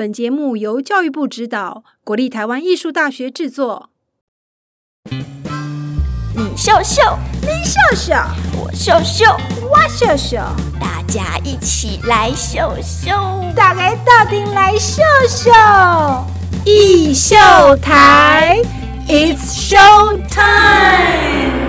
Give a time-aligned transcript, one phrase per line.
[0.00, 3.90] 本节目由教育部指导，国立台湾艺术大学制作。
[5.10, 7.02] 你秀秀，
[7.42, 8.14] 你秀秀，
[8.58, 9.26] 我秀秀，
[9.70, 10.38] 我秀秀，
[10.80, 13.10] 大家一起来秀秀，
[13.54, 15.52] 大家到底来秀秀，
[16.64, 17.36] 艺秀
[17.82, 18.58] 台
[19.06, 21.59] ，It's show time。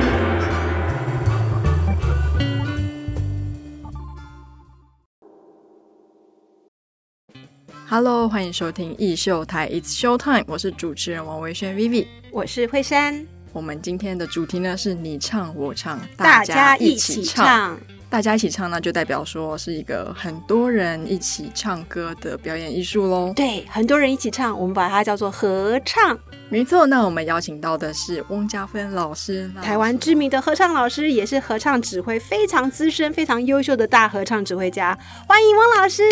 [7.94, 13.28] Hello，欢迎收听艺秀台，It's show time，我是主持人王维轩 Vivi，我是慧珊。
[13.52, 17.78] 我们今天的主题呢是你唱我唱，大家一起唱。
[18.10, 23.34] 大家一起唱呢，就代表说是一个很多人一起唱歌的表演艺术喽。
[23.36, 26.18] 对，很多人一起唱，我们把它叫做合唱。
[26.48, 34.98] 没错，那我们邀请到的是翁家芬老师，台湾知名的合唱老师，也是合唱指挥非常资深、非常优秀的大合唱指挥家。
[35.28, 36.04] 欢迎翁老师。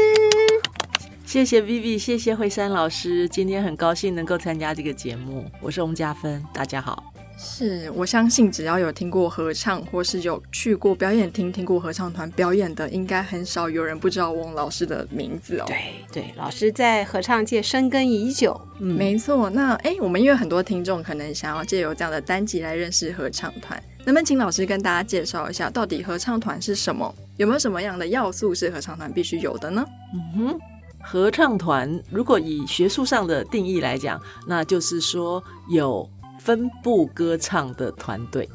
[1.29, 5.45] 谢谢 Vivi，谢谢惠山老师，今天很高兴能够参加这个节目。
[5.61, 7.13] 我是翁家芬，大家好。
[7.37, 15.65] 是我相信，只要有听过合唱，或是有去过表演厅听过合唱团表演的，应该很少有人不知道翁老师的名字哦。
[15.67, 15.77] 对
[16.11, 18.59] 对，老师在合唱界深耕已久。
[18.79, 19.51] 嗯，没错。
[19.51, 27.13] 那哎，我们因为很多听众可能想要借由这样的单集来认识合唱团，能不能请老师跟大家介绍一下，到底合唱团是什么？
[27.37, 29.85] 有没有什么样的要素是合唱团必须有的呢？
[30.15, 30.59] 嗯哼，
[31.01, 36.09] 合唱团如果以学术上的定义来讲，那就是说有。
[36.41, 38.49] 分部歌唱的团队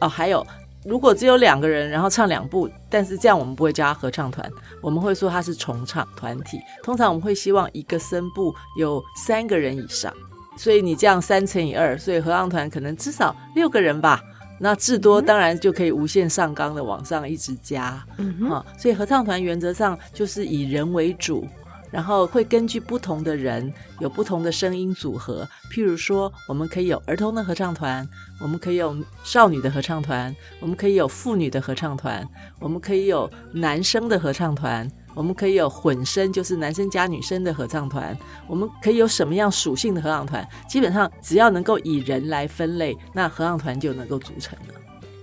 [0.00, 0.46] 哦，还有
[0.84, 4.48] 如果只有两个人，然后唱两部，但是这样我们不会叫他合唱团，
[4.80, 6.60] 我们会说他是重唱团体。
[6.84, 10.10] 通常我们会希望一个声部有三个人以上，
[10.56, 14.22] 所以你这样三乘以二，所以合唱团可能至少六个人吧。
[14.60, 18.02] 那至多当然就可以无限上纲的往上一直加，
[18.48, 18.64] 哈。
[18.78, 21.44] 所以合唱团原则上就是以人为主。
[21.90, 28.06] 然后会根据不同的人有不同的声音组合，譬如说，我们可以有儿童的合唱团，
[28.40, 32.26] 我们可以有少女的合唱团，我们可以有妇女的合唱团，
[32.58, 40.46] 我们可以有男生的合唱团，我们可以有混声，就是男生加女生的合唱团，我们可以有什么样属性的合唱团？
[40.68, 44.74] 基本上只要能够以人来分类，那合唱团就能够组成了。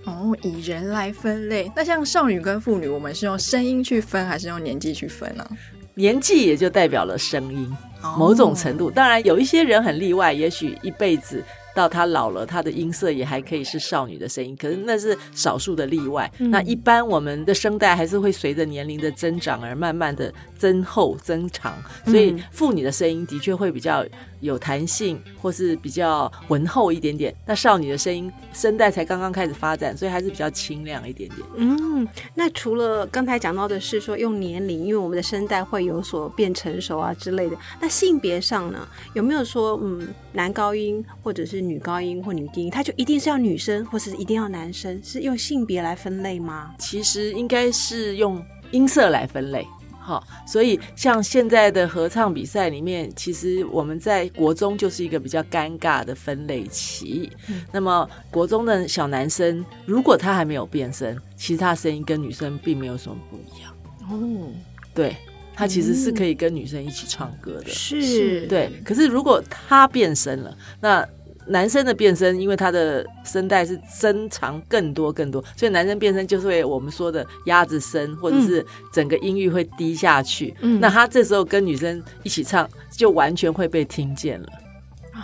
[0.06, 5.48] 哦，以人来分类，那像少女跟妇女，我们是用声音去分，还是用年纪去分呢？
[5.94, 7.76] 年纪也就代表了声音，
[8.18, 8.90] 某种程度。
[8.90, 11.42] 当然，有一些人很例外，也许一辈子
[11.74, 14.56] 到她老了，她的音色也还可以是少女的声音。
[14.56, 16.30] 可是那是少数的例外。
[16.38, 21.74] 那一般我们的声带还是会随着年龄的增长而慢慢的增厚增长，
[22.06, 24.04] 所以妇女的声音的确会比较。
[24.40, 27.34] 有弹性，或是比较浑厚一点点。
[27.46, 31.40] 那少女的声音声带才刚刚开始发展，所以还是比较清亮一点点。
[31.56, 37.56] 嗯，那除了刚才讲到的是说用年龄，因为我们的声带会有所变成熟啊之类的。
[37.80, 45.00] 那性别上呢，有没有说嗯男高音或者是女高音或女低音，它就一定是要女生，或是一定要男生？
[45.02, 46.74] 是用性别来分类吗？
[46.78, 49.66] 其实应该是用音色来分类。
[49.98, 57.32] 好，所以像现在的合唱比赛里面，其实我们在国中就是一个比较尴尬的分类期。
[57.72, 63.74] 那么国中的小男生，如果他还没有变声，其实他声音跟女生并没有什么不一样。
[64.10, 64.52] 哦，
[64.92, 65.16] 对
[65.54, 67.68] 他其实是可以跟女生一起唱歌的。
[67.70, 68.70] 是，对。
[68.84, 71.08] 可是如果他变声了，那
[71.46, 80.54] 男生的变声，因为他的声带是增长更多更多，所以男生变声就是会我们说的鸭子声，或者是整个音域会低下去。
[80.80, 84.48] 那他这时候跟女生一起唱，就完全会被听见了。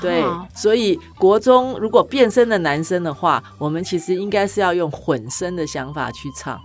[0.00, 0.22] 对，
[0.54, 6.60] 所以国中如果变声的男生的话，我们其实应该是要用混声的想法去唱。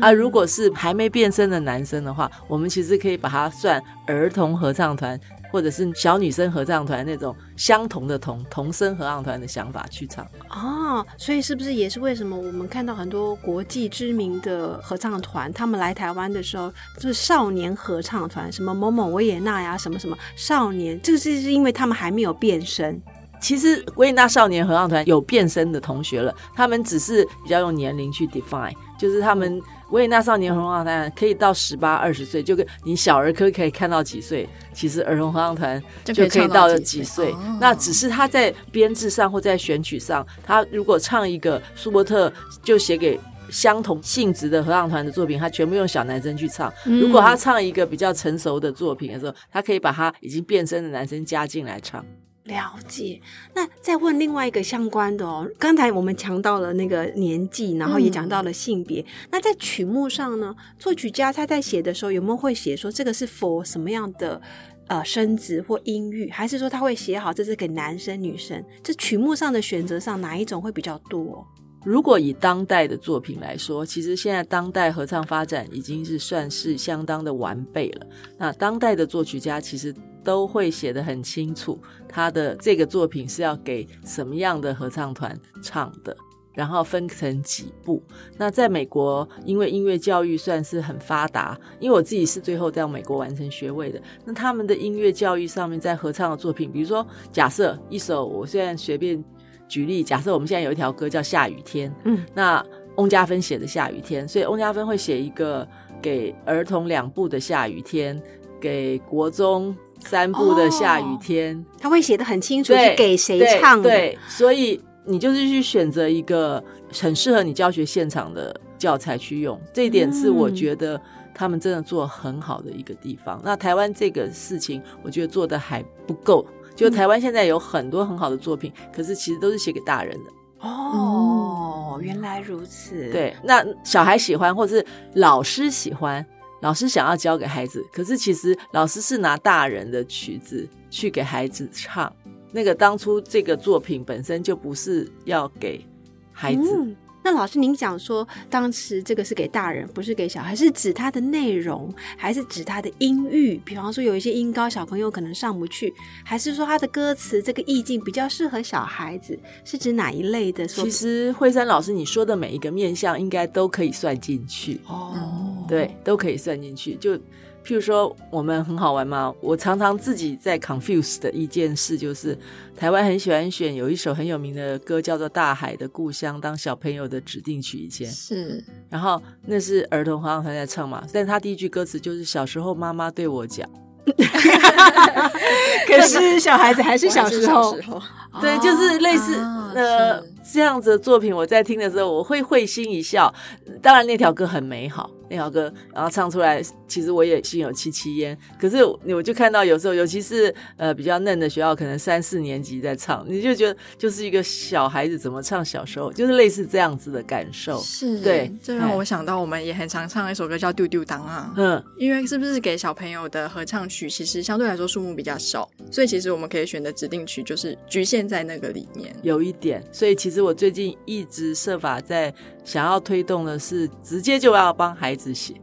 [0.00, 5.18] 啊，如果是还没变声的男生的话，我们其实可以把它算儿童合唱团。
[5.52, 22.98] 或者是小女生合唱团那种相同的同同声合唱团的想法去唱哦，所以是不是也是为什么我们看到很多国际知名的合唱团，他们来台湾的时候就是少年合唱团，什么某某维也纳呀，什么什么少年，这个是是因为他们还没有变身。
[23.38, 29.60] 其实维也纳少年合唱团有变身的同学了，他们只是比较用年龄去 define，就是他们。
[29.92, 37.34] 维也纳少年合唱团可以到十八二十岁，就跟你小儿科可以看到几岁，其实儿童合唱团就可以到了几岁。
[37.60, 46.72] 那只是他在编制上或在选曲上，他如果唱一个舒伯特就写给相同性质的合唱团的作品，他全部用小男生去唱。
[46.84, 52.02] 如果他唱一个比较成熟的作品的时候，他可以把他已经变身的男生加进来唱。
[52.44, 53.20] 了解，
[53.54, 55.48] 那再问另外一个相关的哦。
[55.58, 59.04] 刚才我们讲到了那个年纪，然后也讲到了性别。
[59.30, 64.40] 那在曲目上呢，作曲家他在写的时候有没有会写说这个是佛什么样的
[64.88, 68.64] 呃生殖或音域，还是说他会写好这是给男生女生？
[68.82, 71.46] 这曲目上的选择上哪一种会比较多？
[71.84, 78.06] 如果以当代的作品来说，其实现在当代合唱发展已经是算是相当的完备了。
[78.38, 86.16] 那当代的作曲家其实都会写得很清楚，他的这个作品是要给什么样的合唱团唱的，
[86.54, 88.02] 然后分成几部。
[88.36, 99.22] 那在美国，因为音乐教育算是很发达，因为我自己是最后到美国完成学位的，那他们的音乐教育上面在合唱的作品，比如说假设一首，我现在随便。
[99.68, 102.62] 举例，假设我们现在有一条歌叫《下雨天》，嗯，那
[102.96, 105.66] 翁家芬写的《下雨天》，所以翁家芬会写一个
[106.02, 108.20] 给儿童两部的《下雨天》，
[108.60, 109.74] 给国中
[110.06, 113.88] 三部的《下雨天》，他会写的很清楚对是给谁唱的。
[113.90, 116.62] 对，所以你就是去选择一个
[116.92, 121.00] 很适合你教学现场的教材去用，这一点是我嗯觉得
[121.34, 123.40] 他们真的做很好的一个地方。
[123.44, 126.46] 那台湾这个事情，我觉得做的还不够。
[126.74, 130.30] 就台湾现在有很多很好的作品，可是其实都是写给大人的。
[130.60, 134.84] 哦，原来如此。，对，那小孩喜欢，或是
[135.14, 136.24] 老师喜欢，
[136.62, 142.10] 老师想要教给孩子，可是其实老师是拿大人的曲子去给孩子唱。
[142.52, 145.84] 那个当初这个作品本身就不是要给
[146.32, 153.60] 孩子，那老师，您讲说当时这个是给大人，不是给小孩，是指它的内容，还是指它的音域？
[153.64, 155.92] 比方说有一些音高小朋友可能上不去，
[156.24, 159.38] 还是说它的歌词这个意境比较适合小孩子？
[159.64, 160.66] 是指哪一类的？
[160.66, 164.80] 说其实惠山老师你说的每一个面向，应该都可以算进去。
[164.86, 166.94] 哦，对，都可以算进去。
[166.96, 167.18] 就
[167.64, 169.32] 譬如说，我们很好玩嘛。
[169.40, 172.36] 我常常自己在 confuse 的一件事，就是
[172.76, 178.10] 台湾很喜欢选有一首很有名的歌，叫做《大海的故乡》，当小朋友的指定曲以前。
[178.10, 183.68] 是然后那是儿童合唱团在唱嘛，但他第一句歌词就是“小时候妈妈对我讲
[185.86, 188.02] 可是小孩子还是小时候我还是小时候，”，
[188.40, 191.34] 对，就是类似、啊呃这样子的作品。
[191.34, 193.32] 我在听的时候，我会会心一笑。
[193.80, 198.36] 当然那条歌很美好，那条歌然后唱出来，其实我也心有戚戚焉。
[198.60, 207.78] 可是我就看到有时候，尤其是呃比较嫩的学校，可能三四年级在唱，你就觉得就是一个小孩子怎么唱小时候，就是类似这样子的感受。
[207.78, 211.54] 是对这让我想到我们也很常唱一首歌叫《丢丢当》啊。
[211.56, 219.14] 嗯，因为是不是给小朋友的合唱曲，其实相对来说数目比较少，所以其实我们可以选的指定曲就是局限在那个里面。
[219.22, 222.32] 有一点，所以其实我最近一直设法在
[222.64, 225.54] 想要推动的是，直接就要帮孩子写。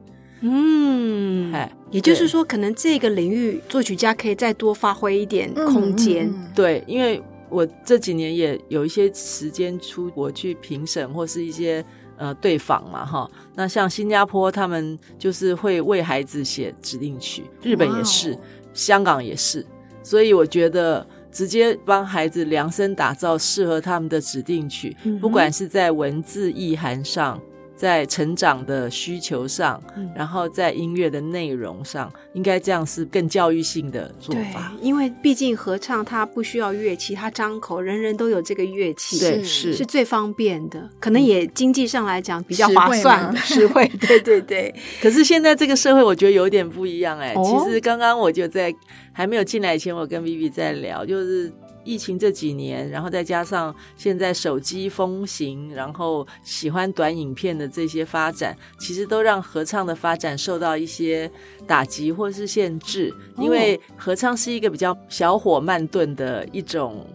[0.41, 6.27] 嗯，哎，也就是说，可能这个领域作曲家可以再多发挥一点空间。
[6.27, 11.83] 嗯嗯嗯对，因为我这几年也有一些时间出国去评审或是一些
[12.15, 13.29] 呃对访嘛，哈。
[13.53, 18.37] 那像新加坡，他们就是会为孩子写指定曲，日本也是，
[18.73, 19.65] 香港也是，
[20.01, 21.05] 所以我觉得。
[21.31, 27.39] 直接帮孩子量身打造适合他们的指定曲，嗯不管是在文字意涵上，
[27.79, 30.11] 在成长的需求上，嗯。
[30.13, 39.73] 然后在音乐的内容上，应该这样是更教育性的做对法。，因为毕竟合唱它不需要乐器，它张口，人人都有这个乐器，对，是是。
[39.75, 43.33] 是最方便的，可能也经济上来讲比较划算。
[43.37, 43.89] 实惠。
[44.01, 47.63] 对对对， 可是现在这个社会，我觉得有点不一样哎、哦。
[47.65, 48.75] 其实刚刚我就在
[49.13, 51.49] 还没有进来以前，我跟 Vivi 在聊，就是
[51.89, 61.29] 疫情这几年，然后再加上现在手机风行，然后喜欢短影片的这些发展，其实都让合唱的发展受到一些
[61.65, 67.05] 打击或是限制，哦因为合唱是一个比较小火慢炖的一种。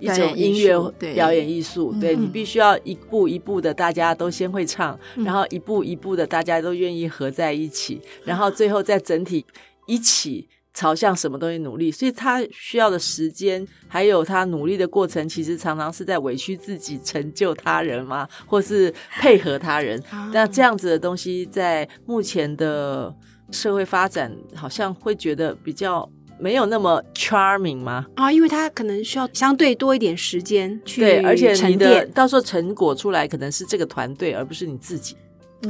[0.00, 0.76] 一种音乐
[1.14, 9.46] 表演艺术，对嗯你必须要一步一步的，大家都先会唱，嗯然后一步一步的，大家都愿意合在一起，然后最后再整体
[9.86, 11.90] 一起朝向什么东西努力。
[11.90, 19.98] 所以他需要的时间，还有他努力的过程，其实常常是在委屈自己，成就他人嘛，或是配合他人。
[20.10, 23.14] 啊那这样子的东西，在目前的
[23.50, 26.08] 社会发展，好像会觉得比较
[26.40, 28.04] 没有那么 charming 吗？
[28.16, 35.16] 啊，因为他可能需要相对多一点时间去对，而且你的沉淀到时候成果出来，可能是这个团队，而不是你自己。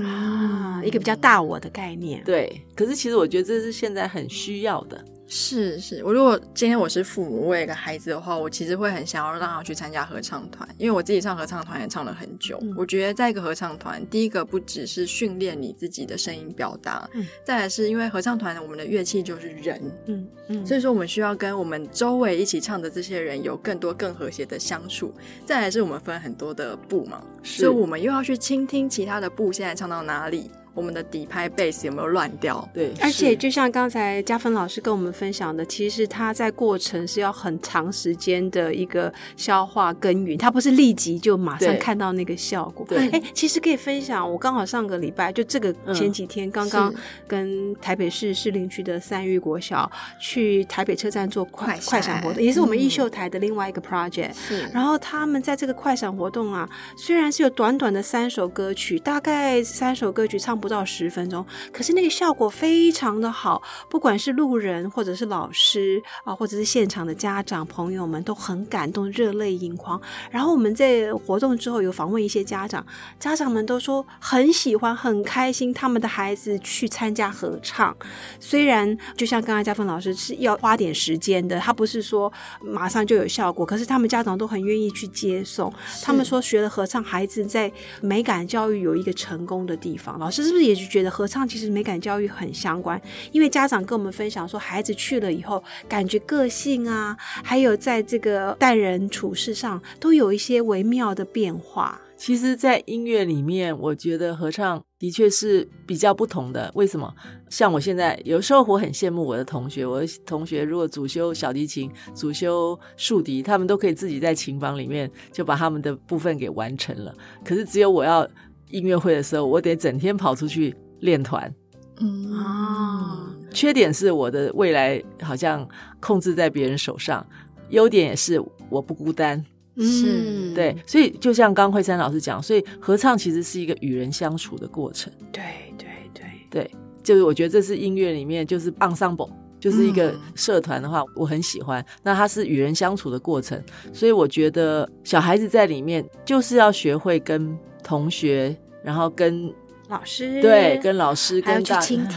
[0.02, 2.22] 啊，一个比较大我的概念。
[2.24, 5.04] 对，可是其实我觉得这是现在很需要的。
[5.26, 12.58] 是是，我如果今天我是父母，我有一个孩子的话，我其实会很想要让他去参加合唱团，因为我自己唱合唱团也唱了很久。
[12.60, 25.12] 嗯我觉得在一个合唱团，第一个不只是训练你自己的声音表达，嗯再来是因为合唱团我们的乐器就是人，嗯嗯，所以说我们需要跟我们周围一起唱的这些人有更多更和谐的相处。
[25.46, 30.50] 再来是我们分很多的部嘛，是所以我们又要去倾听其他的部现在唱到哪里。
[30.74, 32.68] 我们的底拍 bass 有没有乱掉。
[32.74, 42.84] 对，而且就像刚才嘉芬老师跟我们分享的，其实它在过程是要很长时间的一个消化耕耘，它不是立即就马上看到那个效果。
[42.88, 54.32] 对哎，其实可以分享，我刚好上个礼拜就这个嗯前几天刚刚是跟台北市士林区的三育国小去台北车站做快快闪活动，也是我们嗯艺秀台的另外一个 project。
[54.34, 70.00] 是然后他们在这个快闪活动啊，虽然是有短短的三首歌曲，大概三首歌曲唱不到十分钟，可是那个效果非常的好，不管是路人或者是老师啊，或者是现场的家长朋友们都很感动，热泪盈眶。
[70.30, 72.82] 然后我们在活动之后有访问一些家长，
[73.20, 77.94] 家长们都说很喜欢、很开心，他们的孩子去参加合唱。
[78.40, 85.70] 虽然就像刚才嘉芬老师是要花点时间的，他不是说马上就有效果，可是他们家长都很愿意去接送。
[86.02, 90.18] 他们说学了合唱，孩子在美感教育有一个成功的地方。
[90.18, 93.00] 老师是不是也就觉得合唱其实美感教育很相关？
[93.32, 102.00] 因为家长跟我们分享说，孩子去了以后，感觉个性啊，还有在这个待人处事上都有一些微妙的变化。
[102.16, 106.70] 其实，在音乐里面，我觉得合唱的确是比较不同的。
[106.74, 107.12] 为什么？
[107.50, 117.12] 像我现在有时候我很羡慕我的同学，我的同学如果主修小提琴、主修竖笛，他们都可以自己在琴房里面就把他们的部分给完成了。
[117.44, 118.26] 可是只有我要
[118.70, 121.52] 音乐会的时候，我得整天跑出去练团。
[122.00, 125.66] 嗯啊缺点是我的未来好像
[126.00, 127.24] 控制在别人手上，
[127.70, 129.44] 优点也是我不孤单。
[129.76, 135.12] 是嗯对，所以就像刚慧山老师讲，所以合唱其实是一个与人相处的过程。
[135.32, 135.42] 对
[135.78, 136.70] 对对，对，
[137.02, 141.84] 就是我觉得这是音乐里面就是 ensemble，就是一个嗯社团的话，我很喜欢。
[142.02, 143.60] 那它是与人相处的过程，
[143.92, 149.52] 所以我觉得小孩子在里面就是要学会跟同学，然后跟
[149.88, 152.16] 老师对跟老师还要跟去倾听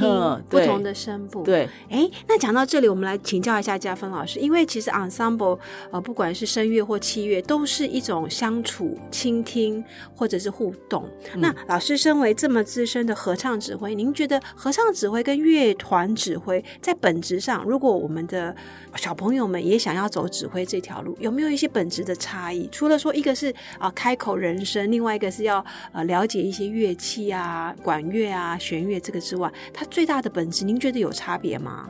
[0.50, 1.44] 不同的声部。
[1.44, 5.60] 对哎，那讲到这里，我们来请教一下嘉芬老师，因为其实 ensemble
[5.92, 9.84] 呃，不管是声乐或器乐，都是一种相处、倾听
[10.16, 11.04] 或者是互动。
[11.34, 18.56] 嗯那老师身为这么资深的合唱指挥，您觉得合唱指挥跟乐团指挥在本质上，如果我们的
[18.96, 22.68] 小朋友们也想要走指挥这条路，有没有一些本质的差异？
[22.72, 31.88] 除了说一个是啊、开口人声，另外一个是要呃了解一些乐器啊、管乐啊、弦乐这个之外，它最大的本质，您觉得有差别吗？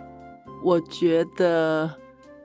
[0.64, 1.90] 我觉得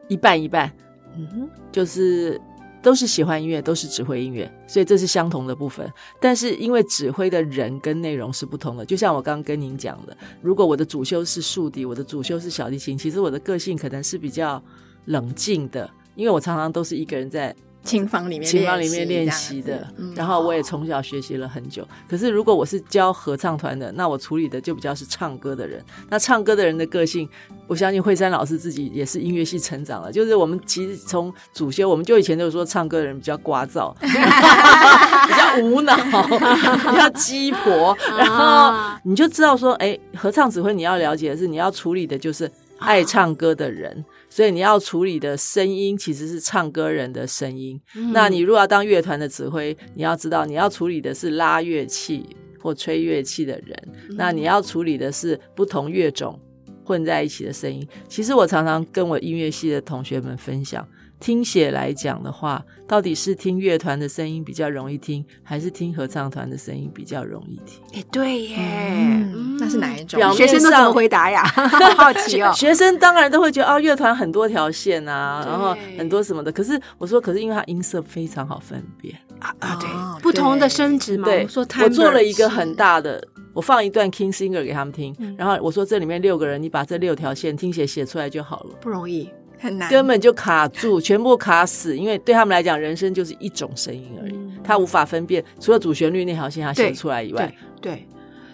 [0.09, 0.71] 一半一半，
[1.17, 2.41] 嗯哼，就是
[2.83, 5.91] 都是喜欢音乐，都是指挥音乐，所以这是相同的部分。
[6.21, 14.63] 但是因为指挥的人跟内容是不同的，就像我刚刚跟您讲的，如果我的主修是竖笛，我的主修是小提琴，其实我的个性可能是比较
[15.07, 21.87] 冷静的，因为我常常都是一个人在琴房里面琴房里面练习的，嗯然后我也从小学习了很久。
[22.09, 25.85] 可是如果我是教合唱团的，那我处理的就比较是唱歌的人。
[26.09, 27.29] 那唱歌的人的个性，
[27.67, 30.13] 我相信惠山老师自己也是音乐系成长了。
[30.13, 38.73] 就是我们其实从主修，我们就以前就说唱歌的人比较聒噪， 比较无脑，比较鸡婆，然后
[39.05, 44.05] 你就知道说，哎，合唱指挥你要了解的是，你要处理的就是爱唱歌的人。
[44.33, 47.79] 所以你要处理的声音其实是唱歌人的声音，
[48.15, 52.25] 那你如果要当乐团的指挥，你要知道你要处理的是拉乐器
[52.59, 53.77] 或吹乐器的人，
[54.17, 56.41] 那你要处理的是不同乐种
[56.83, 57.87] 混在一起的声音。
[58.09, 60.89] 其实我常常跟我音乐系的同学们分享，
[61.23, 67.81] 听写来讲的话，到底是听乐团的声音比较容易听，还是听合唱团的声音比较容易听？
[67.95, 70.19] 哎，对耶，嗯，那是哪一种？
[70.19, 71.45] 表面学生都怎么上回答呀？
[71.47, 72.53] 好好奇哦。
[72.57, 76.51] 学生当然都会觉得哦，乐团很多条线啊，然后很多什么的。
[76.51, 81.27] 可是我说，可是因为它音色非常好分辨，啊啊，对哦，不同的对声值嘛。
[81.27, 83.23] 对我们说，我做了一个很大的，
[83.55, 88.75] 我放一段 King Singer 给他们听，嗯然后我说这里面六个人，你把这六条线听写写出来就好了。
[88.81, 89.31] 不容易。
[89.63, 98.09] 很难，根本就卡住，全部卡死，因为对他们来讲，人生就是一种声音而已，嗯他无法分辨，除了主旋律那条线他写出来以外对，对，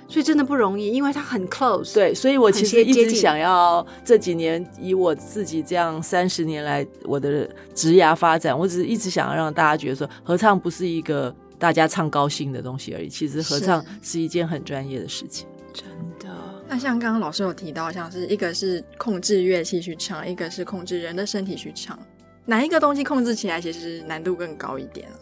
[0.09, 1.93] 所以真的不容易，因为它很 close。
[1.93, 15.47] 对，所以我其实一直想要这几年以我自己这样三十年来我的职涯发展，我只是一直想要让大家觉得说，合唱不是一个大家唱高兴的东西而已，其实合唱是一件很专业的事情。
[15.75, 15.85] 真
[16.18, 16.18] 的。
[16.69, 21.99] 那像刚刚老师有提到，像是一个是控制乐器去唱，一个是控制人的身体去唱，
[22.45, 25.17] 哪一个东西控制起来其实难度更高一点啊？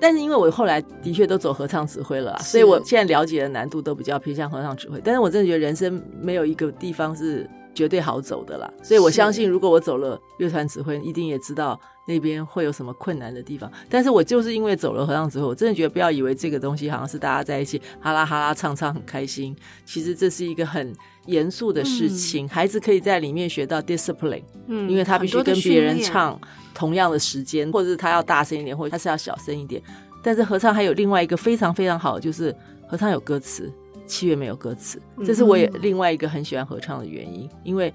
[0.00, 4.98] 但是因为我后来的确都走合唱指挥了所以我现在了解的难度都比较偏向合唱指挥。
[5.04, 8.72] 但是我真的觉得人生没有一个地方是绝对好走的啦。
[8.82, 11.78] 所以我相信，如果我走了乐团指挥，一定也知道
[12.10, 13.70] 那边会有什么困难的地方。
[13.88, 20.92] 但是我就是因为走了合唱之后，我真的觉得不要以为这个东西好像是大家在一起哈啦哈啦唱唱很开心，其实这是一个很
[21.26, 22.48] 严肃的事情。
[22.48, 26.38] 孩子可以在里面学到 discipline，嗯因为他必须跟别人唱
[26.74, 29.80] 同样的时间，或者是他要大声一点，或者他是要小声一点。
[30.22, 32.54] 但是合唱还有另外一个非常非常好的，就是
[32.86, 33.72] 合唱有歌词，
[34.06, 37.92] 七月没有歌词，这是我也另外一个很喜欢合唱的原因，因为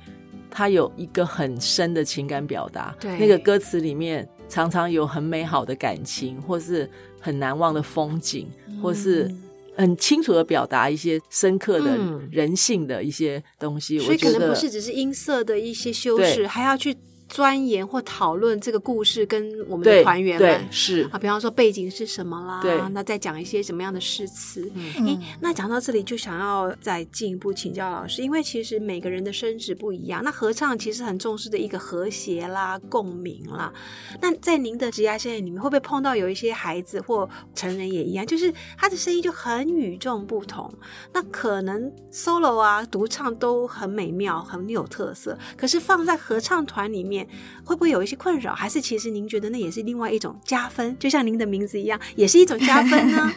[0.55, 2.95] 它有一个很深的情感表达。
[2.99, 8.49] 对那个歌词里面常常有很美好的感情，或是很难忘的风景，
[8.81, 9.29] 或是。
[9.77, 16.95] 很清楚的表达一些深刻的嗯人性的一些东西，所以可能不是只是音色的一些修饰，还要去
[17.27, 24.71] 钻研或讨论这个故事跟我们的团员们是啊，比方说背景是什么啦，对那再讲一些什么样的诗词。
[24.75, 33.71] 嗯诶，那讲到这里就想要再进一步请教老师，因为其实每个人的声质不一样，那合唱其实很重视的一个和谐啦、共鸣啦。
[34.21, 40.71] 那在您的职涯生涯里面，会不会碰到有一些孩子或成人也一样，就是他的声音就很与众不同？
[41.13, 47.14] 那可能 solo 啊、独唱都很美妙、很有特色，可是放在合唱团里面，
[47.63, 48.55] 会不会有一些困扰？
[48.55, 50.97] 还是其实您觉得那也是另外一种加分？
[50.97, 53.31] 就像您的名字一样，也是一种加分呢？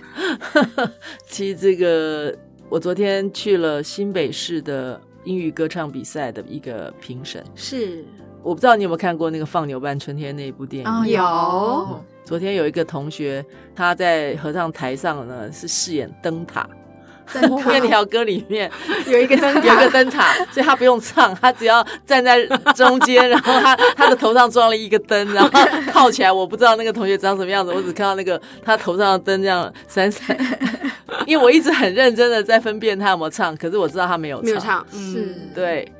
[1.28, 2.34] 其实这个，
[2.70, 8.04] 我昨天去了新北市的英语歌唱比赛的一个评审，是
[8.42, 10.90] 我不知道你有没有看过那个《放牛班春天》那一部电影。
[10.90, 13.44] 哦有昨天有一个同学，
[13.74, 16.68] 他在合唱台上呢是饰演灯塔，
[17.66, 18.70] 那条歌里面
[19.06, 22.44] 有一个灯有一个灯塔，所以他不用唱，他只要站在
[22.74, 25.50] 中间，然后他他的头上装了一个灯，然后
[25.92, 26.30] 靠起来。
[26.30, 30.36] 我不知道那个同学长什么样子，我只看到那个他头上的灯这样闪闪。
[31.26, 35.12] 因为我一直很认真的在分辨他有没有唱，可是我知道他没有没有唱，嗯。
[35.12, 35.34] 是。
[35.54, 35.90] 对，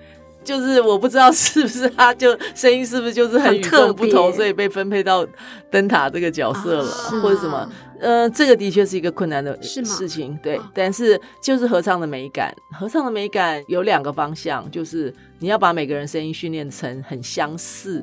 [0.49, 5.27] 就是我不知道是不是他就声音是不是就是很特众不同，所以被分配到
[5.71, 7.21] 灯塔这个角色了，啊。
[7.21, 7.71] 或者什么？
[8.01, 10.57] 呃，这个的确是一个困难的是事情，对。
[10.57, 10.73] 啊。
[10.75, 18.03] 但是就是合唱的美感，合唱的美感有两个方向，就是你要把每个人声音训练成很相似，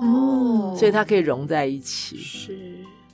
[0.00, 2.16] 哦，所以它可以融在一起。
[2.16, 2.56] 是。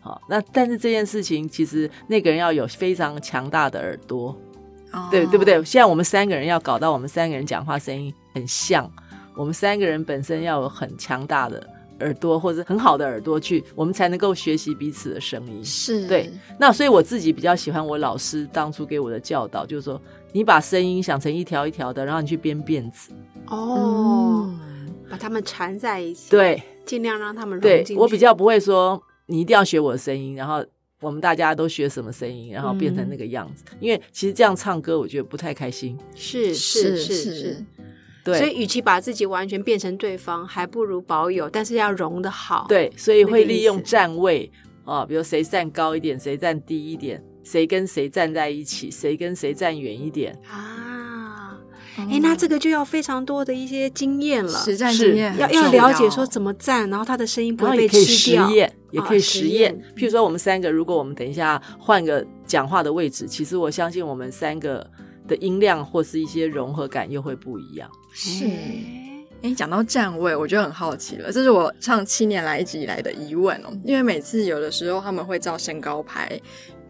[0.00, 4.38] 好，那但是这件事情其实那个人要有非常强大的耳朵，
[4.92, 5.54] 哦对对不对？
[5.64, 8.90] 现在我们三个人要搞到我们三个人讲话声音很像，
[9.36, 11.64] 我们三个人本身要有很强大的
[12.00, 15.64] 耳朵或者很好的耳朵去，我们才能够学习彼此的声音。
[15.64, 20.00] 是对，那所以我自己比较喜欢我老师当初给我的教导，就是说
[20.32, 23.10] 你把声音想成一条一条的，然后你去编辫子。
[23.46, 27.84] 哦，嗯把它们缠在一起，，对尽量让他们融对。
[27.96, 30.64] 我比较不会说你一定要学我的声音，然后。
[31.00, 33.64] 我们大家都学什么声音，然后变成那个样子。
[33.78, 35.96] 因为其实这样唱歌，我觉得不太开心。
[36.14, 37.64] 是是是是是，
[38.24, 44.50] 对，所以与其把自己完全变成对方，还不如保有，但是要融的好。，对，所以会利用站位
[44.84, 50.36] 啊，比如谁站高一点，谁站低一点，谁跟谁站在一起，谁跟谁站远一点。
[50.50, 51.56] 啊，
[51.96, 55.92] 哎，那这个就要非常多的一些经验了，实战经验要要了。
[55.92, 58.48] 解说怎么站，然后他的声音不会被吃掉。
[58.48, 59.94] 实验，也可以啊实实验验。
[59.96, 64.88] 譬如说，我们三个，如果我们等一下换个讲话的位置，其实我相信我们三个
[65.26, 67.90] 的音量或是一些融合感又会不一样。
[68.12, 68.44] 是。
[68.46, 69.04] 哎
[69.40, 73.68] 哎，讲到站位，我就很好奇了，这是我唱七年来一直以来的疑问哦。
[73.84, 76.28] 因为每次有的时候他们会照身高排，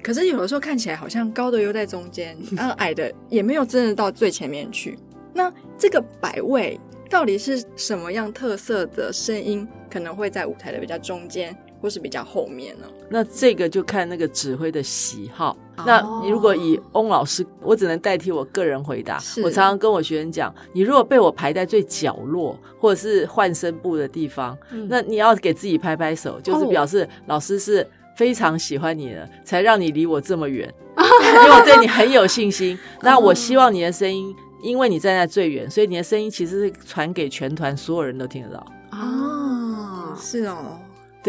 [0.02, 4.98] 可是有的时候看起来好像高的又在中间，然后矮的也没有真的到最前面去。
[5.34, 6.80] 那这个摆位
[7.10, 12.86] 到底是什么样特色的声音，可能会在舞台的比较中间，或是比较后面呢？
[13.08, 15.56] 那这个就看那个指挥的喜好。
[15.86, 19.18] 那你如果以翁老师，我只能代替我个人回答。
[19.42, 24.56] 我常常跟我学生讲，你如果被我排在最角落，或者是换声部的地方，
[24.88, 32.78] 那你要给自己拍拍手，就是表示老师是非常喜欢你的，才让你离我这么远， 因为我对你很有信心。
[33.02, 34.34] 那我希望你的声音。
[34.60, 38.66] 因为你站在最远，所以你的声音其实是传给全团所有人都听得到。
[38.90, 40.80] 哦，是哦，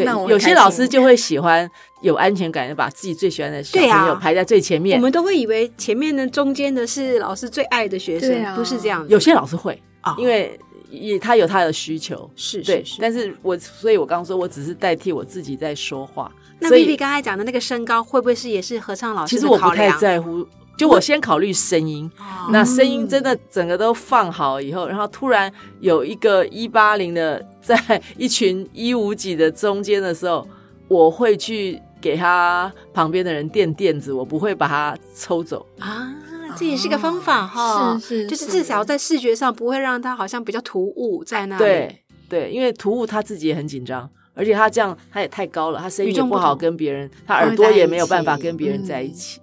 [0.04, 1.70] 对那我，有些老师就会喜欢
[2.02, 4.98] 有安全感，就把自己最喜欢的小对啊朋友排在最前面。
[4.98, 9.12] 我们都会以为前面的、中间的是老师最爱的学生，啊不是这样子。
[9.12, 10.60] 有些老师会，啊因为
[10.90, 12.42] 也他有他的需求，对。
[12.42, 12.98] 是是是。
[13.00, 19.92] 但是我所以，我刚刚说我只是代替我自己在说话，那所 Vivi 刚才讲的那个身高，会不会是也是合唱老师其实我不太？
[19.98, 20.48] 在乎。
[20.80, 22.48] 就我先考虑声音，哦。
[22.54, 30.48] 那声音真的整个都放好以后，然后突然有一个一八零的在一群一五几的中间的时候，
[30.88, 35.66] 我会去给他旁边的人垫垫子，我不会把他抽走。
[35.80, 36.16] 啊，
[36.56, 41.62] 这也是个方法哈，是是就是至少在视觉上不会让他好像比较突兀在那里。
[41.62, 49.42] 对对，因为突兀他自己也很紧张，而且他这样他也太高了，他声音也不好跟别人，他耳朵也没有办法跟别人在一嗯起。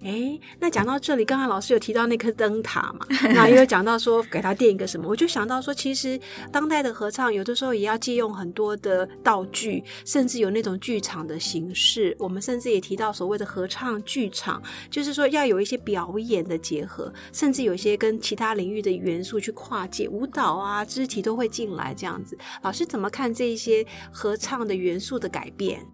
[0.00, 6.18] 对，哎，那讲到这里，刚刚老师有提到那颗灯塔嘛， 那也有讲到说给他垫一个什么，我就想到说，其实
[6.52, 12.16] 当代的合唱有的时候也要借用很多的道具，甚至有那种剧场的形式。
[12.18, 22.36] 我们甚至也提到所谓的合唱剧场，就是说要有一些表演的结合，甚至有一些跟其他领域的元素去跨界，舞蹈啊、肢体都会进来这样子。
[22.62, 25.84] 老师怎么看这一些合唱的元素的改变？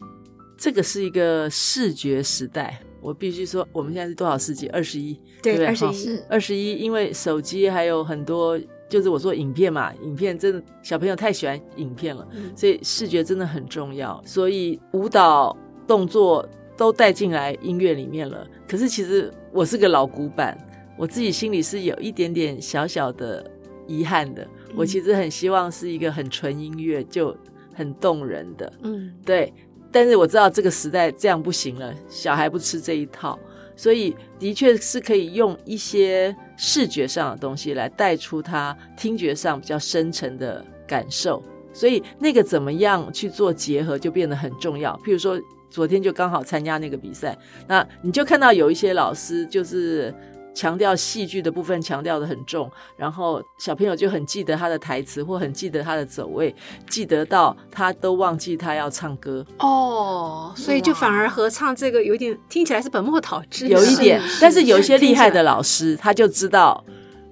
[0.57, 4.69] 这个是一个视觉时代，我必须说，我们现在是多少世纪？
[4.69, 14.23] 二十一，对不对？21哈是二十一，因为手机还有很多，就是我说影片嘛，影片真的小朋友太喜欢影片了，嗯所以视觉真的很重要。
[14.25, 18.47] 所以舞蹈动作都带进来音乐里面了。
[18.69, 20.57] 可是其实我是个老古板，
[20.97, 23.45] 我自己心里是有一点点小小的
[23.89, 24.47] 遗憾的。
[24.77, 27.37] 我其实很希望是一个很纯音乐，就
[27.75, 28.73] 很动人的。
[28.83, 29.53] 嗯，对，
[29.93, 33.39] 但是我知道这个时代这样不行了，小孩不吃这一套，
[33.77, 41.43] 所以的确是可以用一些视觉上的东西来带出他听觉上比较深沉的感受。
[41.75, 44.99] 所以那个怎么样去做结合，就变得很重要。
[45.05, 47.37] 譬如说，昨天就刚好参加那个比赛，
[47.69, 50.13] 那你就看到有一些老师就是。
[50.55, 56.55] 强调戏剧的部分强调的很重，然后小朋友就很记得他的台词，或很记得他的走位，
[56.89, 64.41] 记得到他都忘记他要唱歌，哦，所以就反而合唱这个有点听起来是本末倒置，有一点是。
[64.41, 66.85] 但是有一些厉害的老师，他就知道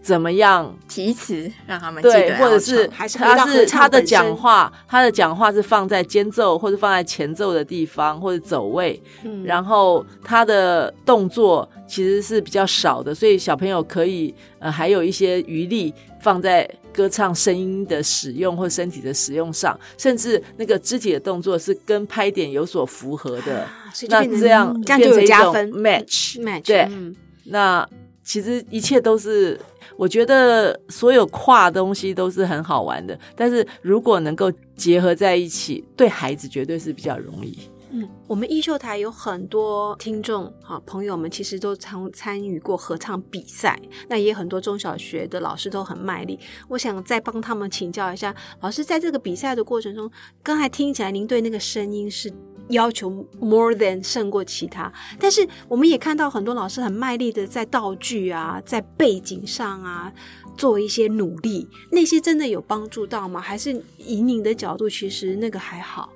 [0.02, 0.76] 怎么样？
[0.88, 9.44] 提词让他们对，或者是唱还是他是他的讲话，他的讲话是放在间奏或者放在前奏的地方，或者走位，嗯。
[9.44, 23.66] 然后他的动作其实是比较少的，所以小朋友可以呃还有一些余力放在歌唱声音的使用或身体的使用上，甚至那个肢体的动作是跟拍点有所符合的，
[24.08, 26.40] 那这样这样就加分 match。
[26.40, 26.80] match 对。
[26.90, 27.14] 嗯。
[27.44, 27.88] 那
[28.22, 29.58] 其实一切都是，
[29.96, 37.58] 我觉得所有跨东西都是很好玩的，但是如果能够结合在一起，对孩子绝对是比较容易。
[37.92, 43.76] 嗯，我们艺秀台有很多听众哈朋友们，其实都参参与过合唱比赛，
[44.08, 46.38] 那也很多中小学的老师都很卖力。
[46.68, 50.08] 我想再帮他们请教一下，老师在这个比赛的过程中，
[50.40, 52.32] 刚才听起来您对那个声音是
[52.70, 60.12] 要求 more than 胜过其他，但是我们也看到很多老师很卖力的在道具啊，在背景上啊。
[60.56, 63.40] 做一些努力，那些真的有帮助到吗？
[63.40, 66.10] 还是以您的角度，其实那个还好？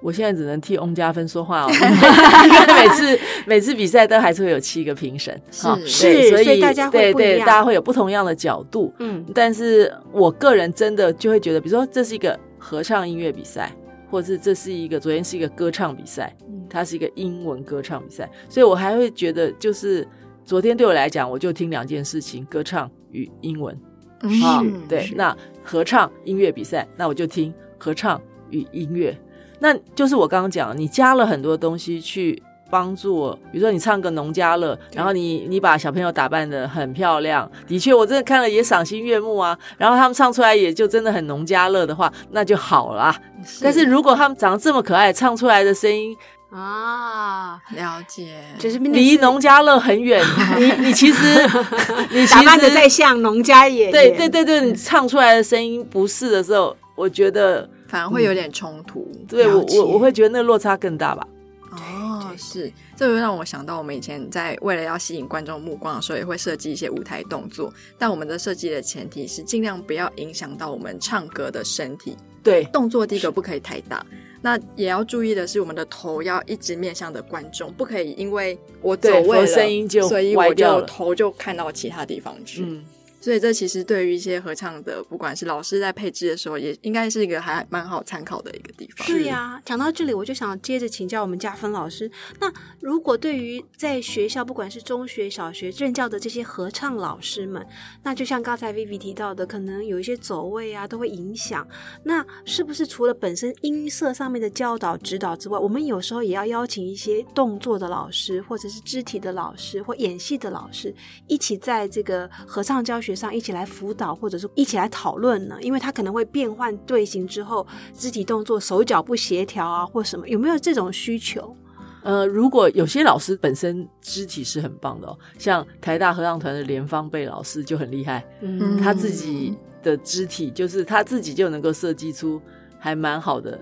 [0.00, 8.94] 我现在只能替翁家芬说话哦， 因为每次每次比赛都还是会有七个评审，哈是是所以大家会对大家会有不同样的角度。
[8.98, 13.70] 嗯但是我个人真的就会觉得，比如说这是一个合唱音乐比赛，
[14.12, 20.06] 或者是这是一个昨天是一个歌唱比赛，嗯它是一个英文歌唱比赛，所以我还会觉得，就是
[20.44, 23.74] 昨天对我来讲，我就听两件事情：歌唱与英文。
[24.20, 28.20] 啊是，对，那合唱音乐比赛，那我就听合唱
[28.50, 29.18] 与音乐。
[29.58, 32.40] 那就是我刚刚讲，你加了很多东西去
[32.72, 39.58] 帮助，比如说你唱个农家乐，然后你你把小朋友打扮的很漂亮，的确我真的看了也赏心悦目啊。
[39.76, 43.14] 然后他们唱出来也就真的很农家乐的话，那就好啦。
[43.62, 46.16] 但是如果他们长得这么可爱，唱出来的声音
[46.50, 50.24] 啊，了解，就是离农家乐很远，
[50.58, 51.46] 你你其实
[52.10, 59.06] 你其打扮的实再像农家爷爷，对对对对，你唱出来的声音不是的时候，我觉得反而会有点冲突。
[59.28, 61.26] 对我我我会觉得那个落差更大吧。
[61.70, 72.16] 哦，是，这就让我想到我们以前在为了要吸引观众目光的时候，也会设计一些舞台动作，但我们的设计的前提是尽量不要影响到我们唱歌的身体。
[72.42, 74.04] 对动作第一个不可以太大，
[74.40, 82.62] 那也要注意的是，我们的头要一直面向着观众，不可以因为我走位了，声音就所以我就头就看到其他地方去。
[82.64, 82.84] 嗯，
[83.22, 89.06] 所以这其实对于一些合唱的，不管是老师在配置的时候，也应该是一个还蛮好参考的一个地方。
[89.06, 92.10] 对呀、讲到这里，我就想接着请教我们嘉芬老师。
[92.40, 97.64] 那如果对于在学校，不管是中学、小学任教的这些合唱老师们，
[98.02, 101.64] 那就像刚才 Vivi 提到的，可能有一些走位啊，都会影响。
[102.02, 110.92] 那是不是除了本身音色上面的教导指导之外，我们有时候也要邀请一些动作的老师，或者是肢体的老师，或演戏的老师，
[111.28, 115.56] 一起在这个合唱教学上一起来辅导，或者是一起来讨论呢？
[115.60, 121.56] 因为他可能会变换队形之后，肢体动作手脚不协调啊，或什么，有没有这种需求？
[122.02, 132.42] 呃，如果有些老师本身肢体是很棒的哦，像台大合唱团的连芳贝老师就很厉害，嗯他自己的肢体就是他自己就能够设计出
[132.78, 133.56] 还蛮好的。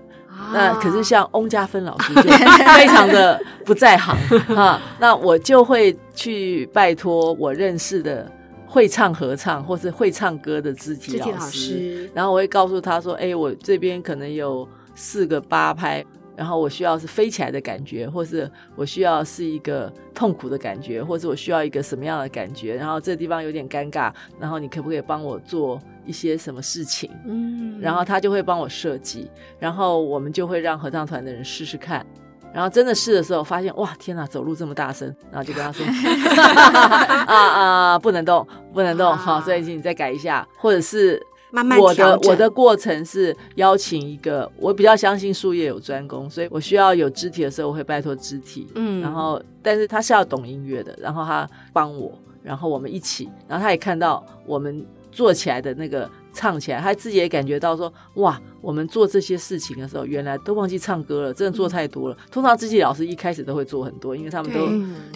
[0.53, 2.21] 那可是像翁家芬老师就
[2.75, 4.17] 非常的不在行
[4.55, 8.31] 啊，那我就会去拜托我认识的
[8.71, 16.01] 会唱合唱或是会唱歌的肢体老老师，师，然后我会告诉他说：“哎、我这边可能有四个八拍，
[16.37, 22.73] 然后我需要是飞起来的感觉，或是我需要是一个痛苦的感觉，或者我需要一个什么样的感觉？
[22.75, 29.29] 然后这地方有点尴尬，然后你可不可以帮我做一些什么事情？”嗯然后他就会帮我设计，
[29.59, 32.05] 然后我们就会让合唱团的人试试看。
[32.53, 35.85] 然后真的试的时候，发现哇，天哪，走路这么大声，然后就跟他说
[37.25, 49.01] 啊啊，不能动，不能动，啊好，所以请你再改一下，或者是慢慢我的我的过程是邀请一个，我比较相信术业有专攻，所以我需要有肢体的时候，我会拜托肢体，嗯。
[49.01, 52.11] 然后但是他是要懂音乐的，然后他帮我，
[52.43, 62.17] 然后我们一起，然后他也看到我们做起来的那个唱起来，他自己也感觉到说，哇，我们做这些事情的时候，原来都忘记唱歌了，真的做太多了。
[62.31, 64.67] 通常自己老师一开始都会做很多，因为他们都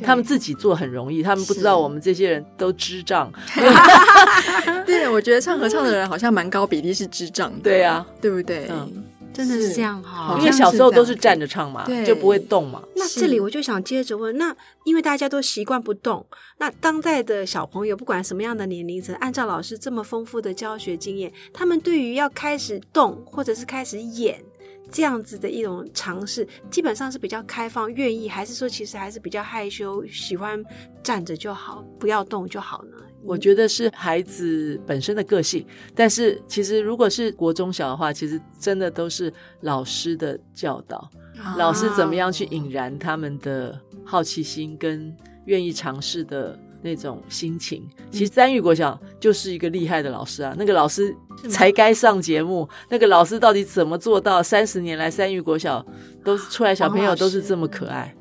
[0.03, 3.31] 他们自己做很容易，他们不知道我们这些人都智障，
[4.85, 8.67] 对，我觉得唱合唱的人好像蛮高比例是智障的，对啊，对不对？
[8.69, 9.03] 嗯
[9.35, 12.81] 真的是这样哈好因为小时候都是站着唱嘛，对就不会动嘛。
[12.95, 16.25] 那这里我就想接着问，那因为大家都习惯不动，
[16.57, 24.43] 那当代的小朋友不管什么样的年龄层，按照老师这么丰富的教学经验，他们对于要开始动或者是开始演
[24.91, 30.63] 这样子的一种尝试，基本上是比较开放、愿意，还是说其实还是比较害羞，喜欢
[31.03, 32.97] 站着就好，不要动就好呢？
[33.25, 45.11] 我觉得是孩子本身的个性，但是其实如果是国中小的话，其实真的都是老师的教导，啊老师怎么样去引燃他们的好奇心跟
[45.45, 47.87] 愿意尝试的那种心情。
[48.11, 51.15] 其实三育国小就是一个厉害的老师啊，那个老师
[51.49, 52.67] 才该上节目。
[52.89, 55.83] 那个老师到底怎么做到三十年来三育国小
[56.23, 58.15] 都是出来小朋友都是这么可爱？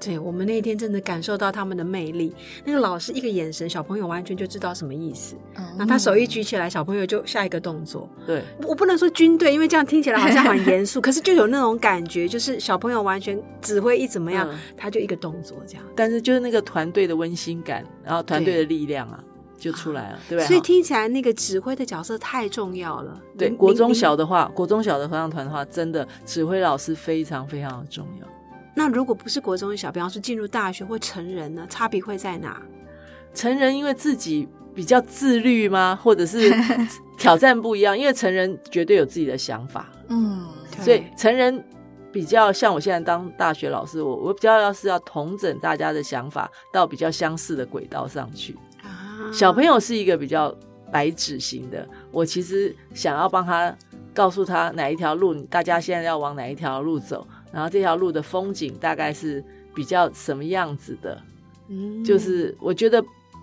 [0.00, 2.34] 对我们那一天真的感受到他们的魅力。
[2.64, 5.36] 那个老师一个眼神，小朋友完全就知道什么意思。
[5.56, 8.08] 嗯那他手一举起来，小朋友就下一个动作。
[8.26, 15.84] 对，我不能说军队，因为这样听起来好像很 严肃，可是就有那种感觉，就是小朋友完全指挥一怎么样，嗯他就一个动作这样。
[15.94, 19.22] 但是就是那个团队的温馨感，然后团队的力量啊，
[19.58, 20.46] 就出来了，对不对？
[20.46, 23.20] 所以听起来那个指挥的角色太重要了。
[23.32, 23.94] 您对国中。
[23.94, 28.26] 小的话，国中小的合唱团的话，真的指挥老师非常非常的重要。
[28.74, 32.60] 那如果不是国中小，比方说进入大学或成人呢，差别会在哪？
[33.34, 36.52] 成人因为自己比较自律吗，或者是
[37.18, 37.98] 挑战不一样？
[37.98, 40.46] 因为成人绝对有自己的想法，嗯，
[40.80, 41.62] 所以成人
[42.12, 48.56] 比较像我现在当大学老师，我我比较要是要统整大家的想法到比较相似的轨道上去。
[48.82, 50.52] 啊小朋友是一个比较
[50.90, 53.72] 白纸型的，我其实想要帮他
[54.12, 59.42] 告诉他哪一条路，大家现在要往哪一条路走，然后这条路的风景大概是
[59.74, 61.20] 比较什么样子的，
[61.68, 63.02] 嗯就是我觉得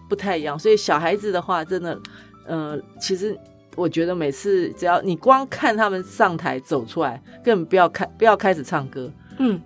[0.09, 0.57] 不太一样。
[0.57, 1.99] 所以小孩子的话，真的，
[2.45, 3.37] 呃，其实
[3.75, 9.61] 我觉得每次只要你光看他们上台走出来，根本不要开不要开始唱歌，嗯，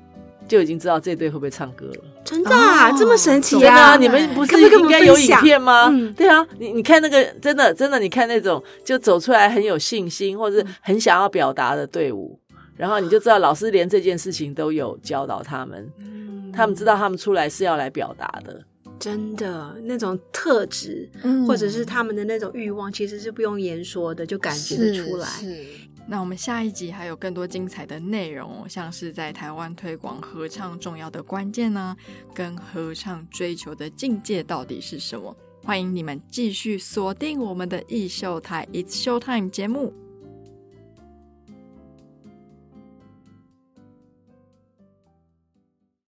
[0.48, 1.96] 就已经知道这队会不会唱歌了。
[2.24, 3.94] 真的啊，哦这么神奇真的啊！
[3.94, 5.88] 啊，你们不是应该有影片吗？
[5.92, 12.40] 嗯对啊，你你看那个真的真的，你看那种就走出来很有信心，或者是很想要表达的队伍，
[12.82, 18.60] 然后你就知道老师连这件事情都有教导他们，嗯他们知道他们出来是要来表达的。
[18.98, 25.28] 真的那种特质，嗯或者是他们的那种欲望，其实是不用言说的，就感觉得出来。
[25.28, 25.70] 是是
[26.08, 31.96] 那我们下一集还有更多精彩的内容哦，像是在台湾推广合唱重要的关键呢，
[32.34, 35.38] 跟合唱追求的境界到底是什么？
[35.64, 39.94] 欢迎你们继续锁定我们的艺秀台 It's Show Time 节目。